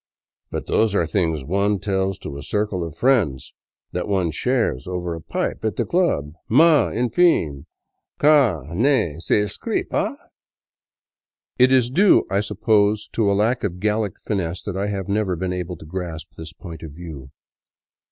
But 0.49 0.65
those 0.65 0.95
are 0.95 1.05
things 1.05 1.43
one 1.45 1.77
tells 1.77 2.17
to 2.17 2.35
a 2.35 2.41
circle 2.41 2.83
of 2.83 2.95
friends, 2.97 3.53
that 3.91 4.07
one 4.07 4.31
shares 4.31 4.87
over 4.87 5.13
a 5.13 5.21
pipe 5.21 5.63
at 5.63 5.75
the 5.75 5.85
club, 5.85 6.33
mais, 6.49 6.95
enfin, 6.97 7.67
ga 8.17 8.63
ne 8.73 9.19
s'ecrit 9.19 9.89
pas"! 9.91 10.17
It 11.59 11.71
is 11.71 11.91
due, 11.91 12.25
I 12.31 12.39
suppose, 12.39 13.09
to 13.13 13.29
a 13.31 13.37
lack 13.37 13.63
of 13.63 13.79
Gallic 13.79 14.19
finesse 14.19 14.63
that 14.63 14.75
I 14.75 14.87
have 14.87 15.07
never 15.07 15.35
been 15.35 15.53
able 15.53 15.77
to 15.77 15.85
grasp 15.85 16.31
this 16.31 16.51
point 16.51 16.81
of 16.81 16.93
view. 16.93 17.29